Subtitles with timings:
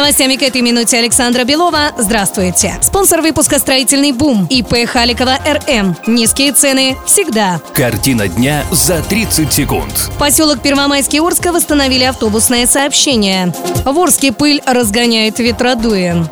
[0.00, 1.92] Новостями к этой минуте Александра Белова.
[1.98, 2.78] Здравствуйте.
[2.80, 5.94] Спонсор выпуска «Строительный бум» ИП Халикова РМ.
[6.06, 7.60] Низкие цены всегда.
[7.74, 10.10] Картина дня за 30 секунд.
[10.18, 13.52] Поселок Первомайский Орска восстановили автобусное сообщение.
[13.84, 16.26] В Орске пыль разгоняет ветродуи.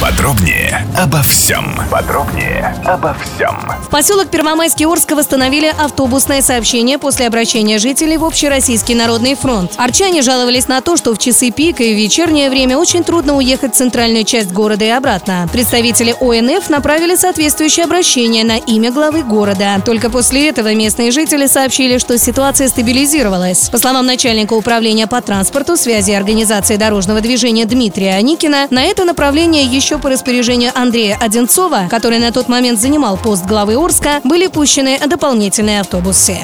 [0.00, 1.74] Подробнее обо всем.
[1.90, 3.56] Подробнее обо всем.
[3.82, 9.72] В поселок Первомайский Орска восстановили автобусное сообщение после обращения жителей в Общероссийский народный фронт.
[9.76, 13.76] Арчане жаловались на то, что в часы пика и вечернее время очень трудно уехать в
[13.76, 15.48] центральную часть города и обратно.
[15.52, 19.82] Представители ОНФ направили соответствующее обращение на имя главы города.
[19.84, 23.68] Только после этого местные жители сообщили, что ситуация стабилизировалась.
[23.68, 29.04] По словам начальника управления по транспорту, связи и организации дорожного движения Дмитрия Аникина, на это
[29.04, 34.46] направление еще по распоряжению Андрея Одинцова, который на тот момент занимал пост главы Орска, были
[34.46, 36.40] пущены дополнительные автобусы.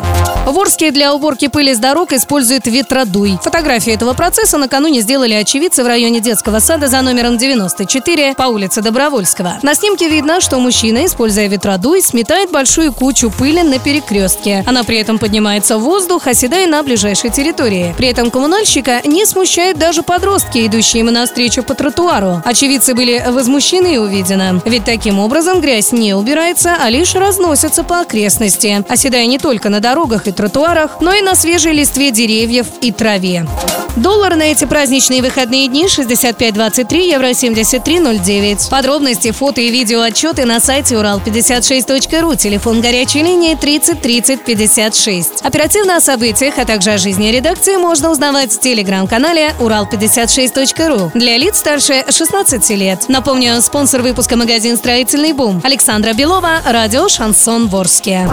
[0.47, 3.39] В Орске для уборки пыли с дорог используют ветродуй.
[3.43, 8.81] Фотографии этого процесса накануне сделали очевидцы в районе детского сада за номером 94 по улице
[8.81, 9.59] Добровольского.
[9.63, 14.65] На снимке видно, что мужчина, используя ветродуй, сметает большую кучу пыли на перекрестке.
[14.67, 17.95] Она при этом поднимается в воздух, оседая на ближайшей территории.
[17.99, 22.43] При этом коммунальщика не смущает даже подростки, идущие ему навстречу по тротуару.
[22.45, 24.63] Очевидцы были возмущены увиденным.
[24.65, 29.81] Ведь таким образом грязь не убирается, а лишь разносится по окрестности, оседая не только на
[29.81, 33.47] дорогах и тротуарах, но и на свежей листве деревьев и траве.
[33.97, 38.69] Доллар на эти праздничные выходные дни 65.23, евро 73.09.
[38.69, 45.43] Подробности, фото и видео отчеты на сайте урал56.ру, телефон горячей линии 30 30 56.
[45.43, 51.59] Оперативно о событиях, а также о жизни редакции можно узнавать в телеграм-канале урал56.ру для лиц
[51.59, 53.05] старше 16 лет.
[53.09, 58.29] Напомню, спонсор выпуска магазин «Строительный бум» Александра Белова, радио «Шансон Ворске».